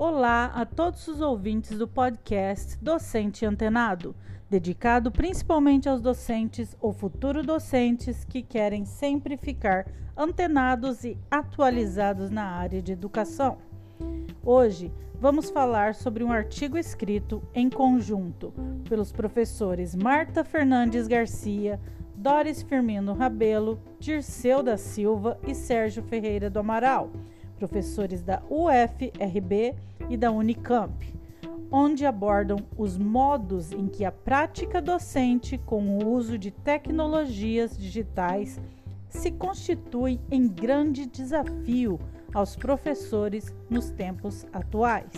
Olá 0.00 0.52
a 0.54 0.64
todos 0.64 1.08
os 1.08 1.20
ouvintes 1.20 1.76
do 1.76 1.88
podcast 1.88 2.78
Docente 2.80 3.44
Antenado, 3.44 4.14
dedicado 4.48 5.10
principalmente 5.10 5.88
aos 5.88 6.00
docentes 6.00 6.76
ou 6.80 6.92
futuros 6.92 7.44
docentes 7.44 8.24
que 8.24 8.40
querem 8.40 8.84
sempre 8.84 9.36
ficar 9.36 9.88
antenados 10.16 11.02
e 11.02 11.18
atualizados 11.28 12.30
na 12.30 12.44
área 12.44 12.80
de 12.80 12.92
educação. 12.92 13.58
Hoje 14.44 14.92
vamos 15.20 15.50
falar 15.50 15.96
sobre 15.96 16.22
um 16.22 16.30
artigo 16.30 16.78
escrito 16.78 17.42
em 17.52 17.68
conjunto 17.68 18.54
pelos 18.88 19.10
professores 19.10 19.96
Marta 19.96 20.44
Fernandes 20.44 21.08
Garcia, 21.08 21.80
Doris 22.14 22.62
Firmino 22.62 23.14
Rabelo, 23.14 23.80
Dirceu 23.98 24.62
da 24.62 24.76
Silva 24.76 25.40
e 25.44 25.56
Sérgio 25.56 26.04
Ferreira 26.04 26.48
do 26.48 26.60
Amaral, 26.60 27.10
professores 27.58 28.22
da 28.22 28.40
UFRB 28.48 29.74
e 30.08 30.16
da 30.16 30.30
Unicamp, 30.30 31.14
onde 31.70 32.06
abordam 32.06 32.58
os 32.76 32.96
modos 32.96 33.72
em 33.72 33.88
que 33.88 34.04
a 34.04 34.12
prática 34.12 34.80
docente 34.80 35.58
com 35.58 35.98
o 35.98 36.08
uso 36.08 36.38
de 36.38 36.50
tecnologias 36.50 37.76
digitais 37.76 38.60
se 39.08 39.30
constitui 39.30 40.20
em 40.30 40.46
grande 40.46 41.06
desafio 41.06 41.98
aos 42.32 42.54
professores 42.54 43.54
nos 43.68 43.90
tempos 43.90 44.46
atuais. 44.52 45.12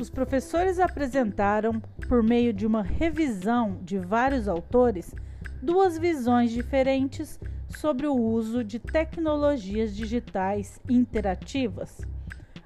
Os 0.00 0.08
professores 0.08 0.78
apresentaram, 0.78 1.80
por 2.08 2.22
meio 2.22 2.52
de 2.52 2.66
uma 2.66 2.82
revisão 2.82 3.78
de 3.82 3.98
vários 3.98 4.46
autores, 4.48 5.12
duas 5.60 5.98
visões 5.98 6.52
diferentes 6.52 7.38
sobre 7.68 8.06
o 8.06 8.14
uso 8.14 8.64
de 8.64 8.78
tecnologias 8.78 9.94
digitais 9.94 10.80
interativas, 10.88 12.00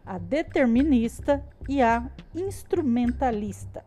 a 0.05 0.19
determinista 0.19 1.45
e 1.69 1.83
a 1.83 2.11
instrumentalista. 2.34 3.84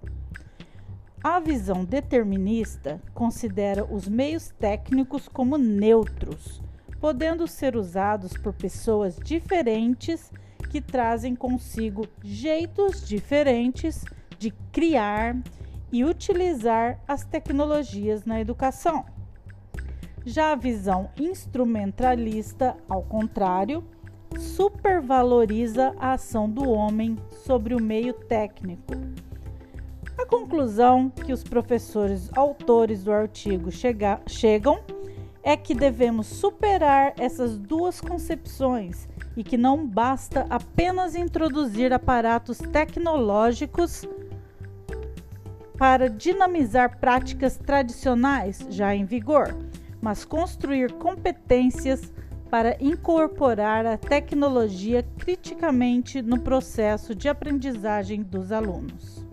A 1.23 1.39
visão 1.39 1.83
determinista 1.83 3.01
considera 3.13 3.83
os 3.83 4.07
meios 4.07 4.49
técnicos 4.59 5.27
como 5.27 5.57
neutros, 5.57 6.61
podendo 6.99 7.47
ser 7.47 7.75
usados 7.75 8.33
por 8.37 8.53
pessoas 8.53 9.17
diferentes 9.17 10.31
que 10.69 10.81
trazem 10.81 11.35
consigo 11.35 12.07
jeitos 12.23 13.07
diferentes 13.07 14.03
de 14.37 14.51
criar 14.71 15.35
e 15.91 16.03
utilizar 16.03 16.99
as 17.07 17.23
tecnologias 17.23 18.25
na 18.25 18.39
educação. 18.39 19.14
Já 20.25 20.53
a 20.53 20.55
visão 20.55 21.11
instrumentalista, 21.19 22.75
ao 22.89 23.03
contrário, 23.03 23.83
supervaloriza 24.39 25.93
a 25.99 26.13
ação 26.13 26.49
do 26.49 26.67
homem 26.67 27.15
sobre 27.29 27.75
o 27.75 27.81
meio 27.81 28.11
técnico. 28.11 28.93
A 30.17 30.25
conclusão 30.25 31.11
que 31.11 31.31
os 31.31 31.43
professores 31.43 32.31
autores 32.35 33.03
do 33.03 33.11
artigo 33.11 33.69
chega, 33.69 34.19
chegam 34.25 34.79
é 35.43 35.55
que 35.55 35.75
devemos 35.75 36.25
superar 36.25 37.13
essas 37.19 37.59
duas 37.59 38.01
concepções 38.01 39.07
e 39.37 39.43
que 39.43 39.57
não 39.57 39.85
basta 39.85 40.47
apenas 40.49 41.13
introduzir 41.15 41.93
aparatos 41.93 42.57
tecnológicos 42.57 44.07
para 45.77 46.09
dinamizar 46.09 46.97
práticas 46.97 47.57
tradicionais 47.57 48.65
já 48.71 48.95
em 48.95 49.05
vigor, 49.05 49.55
mas 50.05 50.23
construir 50.23 50.91
competências 50.91 52.13
para 52.47 52.77
incorporar 52.79 53.87
a 53.87 53.97
tecnologia 53.97 55.03
criticamente 55.17 56.21
no 56.21 56.39
processo 56.39 57.15
de 57.15 57.27
aprendizagem 57.27 58.21
dos 58.21 58.51
alunos. 58.51 59.25